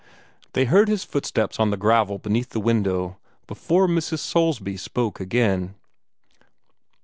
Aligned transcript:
They 0.53 0.65
heard 0.65 0.87
his 0.87 1.03
footsteps 1.03 1.59
on 1.59 1.69
the 1.69 1.77
gravel 1.77 2.17
beneath 2.17 2.49
the 2.49 2.59
window 2.59 3.19
before 3.45 3.87
Mrs. 3.87 4.17
Soulsby 4.17 4.75
spoke 4.75 5.19
again. 5.19 5.75